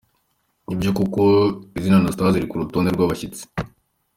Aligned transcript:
Ni 0.65 0.75
byo 0.79 0.91
koko 0.97 1.21
izina 1.79 1.95
Anastase 1.99 2.35
riri 2.37 2.49
ku 2.49 2.61
rutonde 2.61 2.89
rw’abashyitsi. 2.95 3.43